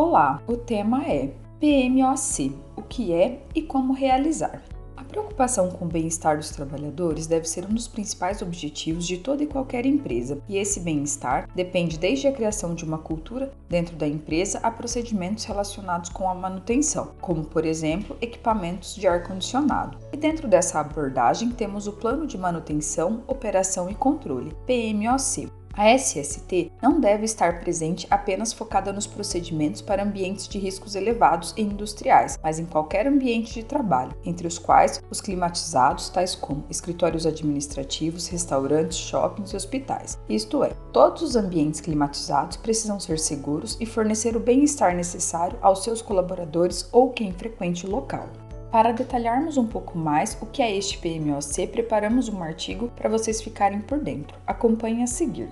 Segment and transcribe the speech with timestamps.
[0.00, 4.62] Olá, o tema é PMOC: o que é e como realizar.
[4.96, 9.42] A preocupação com o bem-estar dos trabalhadores deve ser um dos principais objetivos de toda
[9.42, 14.06] e qualquer empresa, e esse bem-estar depende desde a criação de uma cultura dentro da
[14.06, 19.98] empresa a procedimentos relacionados com a manutenção, como, por exemplo, equipamentos de ar-condicionado.
[20.12, 26.72] E dentro dessa abordagem temos o Plano de Manutenção, Operação e Controle, PMOC, a SST
[26.82, 32.36] não deve estar presente apenas focada nos procedimentos para ambientes de riscos elevados e industriais,
[32.42, 38.26] mas em qualquer ambiente de trabalho, entre os quais os climatizados, tais como escritórios administrativos,
[38.26, 40.18] restaurantes, shoppings e hospitais.
[40.28, 45.84] Isto é, todos os ambientes climatizados precisam ser seguros e fornecer o bem-estar necessário aos
[45.84, 48.28] seus colaboradores ou quem frequente o local.
[48.72, 53.40] Para detalharmos um pouco mais o que é este PMOC, preparamos um artigo para vocês
[53.40, 54.36] ficarem por dentro.
[54.44, 55.48] Acompanhe a seguir.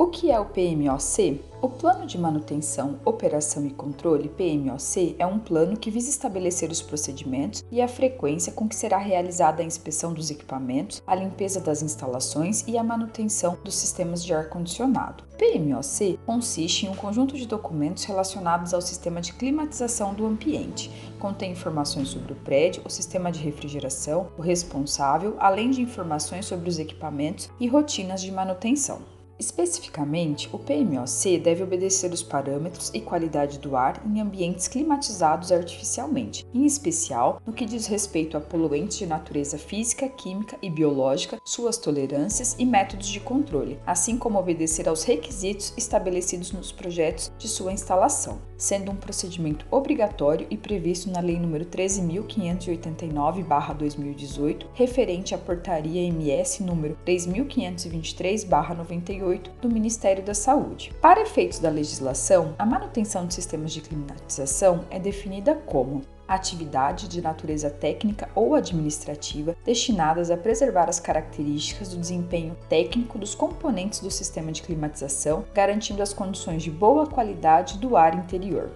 [0.00, 1.40] O que é o PMOC?
[1.60, 6.80] O Plano de Manutenção, Operação e Controle, PMOC, é um plano que visa estabelecer os
[6.80, 11.82] procedimentos e a frequência com que será realizada a inspeção dos equipamentos, a limpeza das
[11.82, 15.24] instalações e a manutenção dos sistemas de ar-condicionado.
[15.36, 20.92] PMOC consiste em um conjunto de documentos relacionados ao sistema de climatização do ambiente.
[21.18, 26.68] Contém informações sobre o prédio, o sistema de refrigeração, o responsável, além de informações sobre
[26.68, 29.17] os equipamentos e rotinas de manutenção.
[29.38, 36.44] Especificamente, o PMOC deve obedecer os parâmetros e qualidade do ar em ambientes climatizados artificialmente,
[36.52, 41.78] em especial no que diz respeito a poluentes de natureza física, química e biológica, suas
[41.78, 47.72] tolerâncias e métodos de controle, assim como obedecer aos requisitos estabelecidos nos projetos de sua
[47.72, 56.64] instalação, sendo um procedimento obrigatório e previsto na Lei nº 13.589/2018, referente à Portaria MS
[56.64, 60.92] número 3523/98 do Ministério da Saúde.
[61.02, 67.22] Para efeitos da legislação, a manutenção de sistemas de climatização é definida como atividade de
[67.22, 74.10] natureza técnica ou administrativa destinadas a preservar as características do desempenho técnico dos componentes do
[74.10, 78.70] sistema de climatização, garantindo as condições de boa qualidade do ar interior.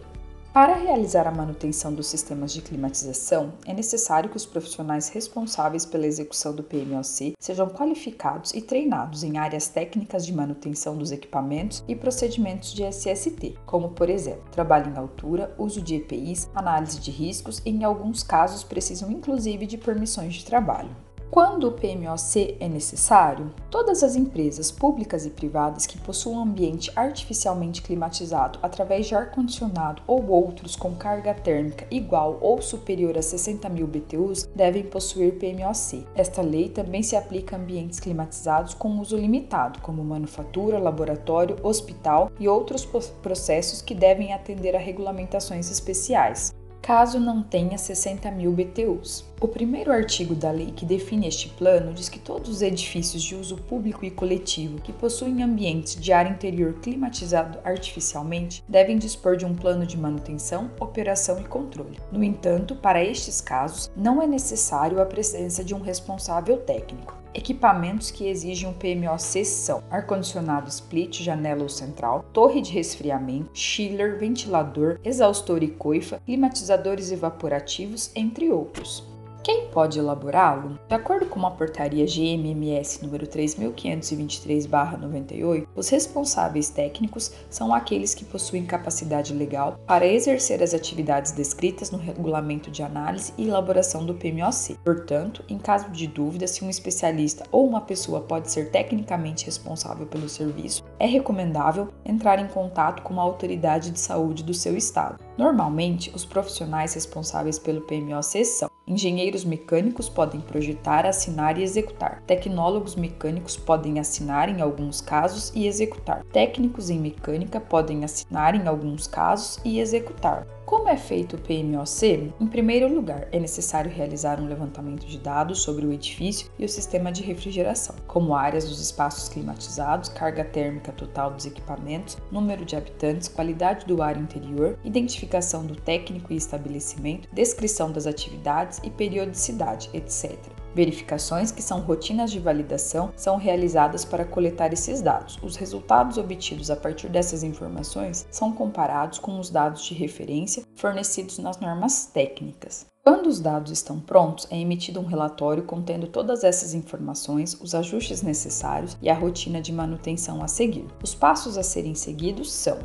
[0.53, 6.07] Para realizar a manutenção dos sistemas de climatização, é necessário que os profissionais responsáveis pela
[6.07, 11.97] execução do PMOC sejam qualificados e treinados em áreas técnicas de manutenção dos equipamentos e
[11.97, 17.63] procedimentos de SST, como, por exemplo, trabalho em altura, uso de EPIs, análise de riscos
[17.65, 20.95] e, em alguns casos, precisam inclusive de permissões de trabalho.
[21.33, 27.81] Quando o PMOC é necessário, todas as empresas públicas e privadas que possuam ambiente artificialmente
[27.81, 33.87] climatizado através de ar-condicionado ou outros com carga térmica igual ou superior a 60 mil
[33.87, 36.07] BTUs devem possuir PMOC.
[36.15, 42.31] Esta lei também se aplica a ambientes climatizados com uso limitado, como manufatura, laboratório, hospital
[42.39, 42.85] e outros
[43.23, 49.32] processos que devem atender a regulamentações especiais caso não tenha 60 mil BTUs.
[49.43, 53.35] O primeiro artigo da lei que define este plano diz que todos os edifícios de
[53.35, 59.45] uso público e coletivo que possuem ambientes de ar interior climatizado artificialmente devem dispor de
[59.45, 61.99] um plano de manutenção, operação e controle.
[62.13, 67.21] No entanto, para estes casos, não é necessário a presença de um responsável técnico.
[67.35, 74.21] Equipamentos que exigem um PMOC são ar-condicionado split, janela ou central, torre de resfriamento, chiller,
[74.21, 79.11] ventilador, exaustor e coifa, climatizadores evaporativos, entre outros.
[79.43, 80.79] Quem pode elaborá-lo?
[80.89, 88.65] De acordo com a portaria GMMS número 3523/98, os responsáveis técnicos são aqueles que possuem
[88.65, 94.79] capacidade legal para exercer as atividades descritas no regulamento de análise e elaboração do PMOC.
[94.85, 100.07] Portanto, em caso de dúvida se um especialista ou uma pessoa pode ser tecnicamente responsável
[100.07, 105.19] pelo serviço, é recomendável entrar em contato com a autoridade de saúde do seu estado.
[105.37, 112.23] Normalmente, os profissionais responsáveis pelo PMOC são Engenheiros mecânicos podem projetar, assinar e executar.
[112.27, 116.23] Tecnólogos mecânicos podem assinar em alguns casos e executar.
[116.25, 120.47] Técnicos em mecânica podem assinar em alguns casos e executar.
[120.65, 122.33] Como é feito o PMOC?
[122.41, 126.69] Em primeiro lugar, é necessário realizar um levantamento de dados sobre o edifício e o
[126.69, 132.77] sistema de refrigeração, como áreas dos espaços climatizados, carga térmica total dos equipamentos, número de
[132.77, 139.91] habitantes, qualidade do ar interior, identificação do técnico e estabelecimento, descrição das atividades e periodicidade,
[139.93, 140.62] etc.
[140.75, 145.39] Verificações, que são rotinas de validação, são realizadas para coletar esses dados.
[145.43, 151.39] Os resultados obtidos a partir dessas informações são comparados com os dados de referência fornecidos
[151.39, 152.87] nas normas técnicas.
[153.05, 158.23] Quando os dados estão prontos, é emitido um relatório contendo todas essas informações, os ajustes
[158.23, 160.87] necessários e a rotina de manutenção a seguir.
[161.03, 162.79] Os passos a serem seguidos são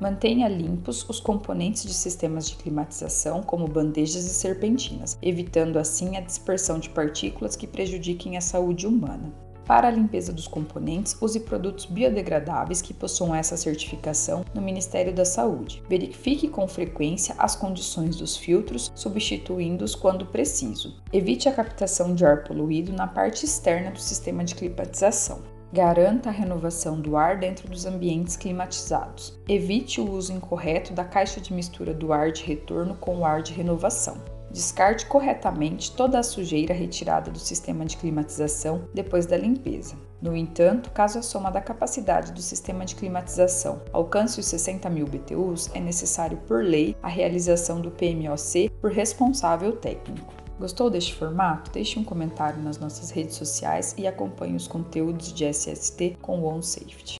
[0.00, 6.20] Mantenha limpos os componentes de sistemas de climatização, como bandejas e serpentinas, evitando assim a
[6.20, 9.32] dispersão de partículas que prejudiquem a saúde humana.
[9.68, 15.26] Para a limpeza dos componentes, use produtos biodegradáveis que possuam essa certificação no Ministério da
[15.26, 15.82] Saúde.
[15.86, 20.96] Verifique com frequência as condições dos filtros, substituindo-os quando preciso.
[21.12, 25.57] Evite a captação de ar poluído na parte externa do sistema de climatização.
[25.70, 29.38] Garanta a renovação do ar dentro dos ambientes climatizados.
[29.46, 33.42] Evite o uso incorreto da caixa de mistura do ar de retorno com o ar
[33.42, 34.16] de renovação.
[34.50, 39.94] Descarte corretamente toda a sujeira retirada do sistema de climatização depois da limpeza.
[40.22, 45.06] No entanto, caso a soma da capacidade do sistema de climatização alcance os 60 mil
[45.06, 50.47] BTUs, é necessário, por lei, a realização do PMOC por responsável técnico.
[50.58, 51.70] Gostou deste formato?
[51.70, 56.52] Deixe um comentário nas nossas redes sociais e acompanhe os conteúdos de SST com o
[56.52, 57.17] OnSafety.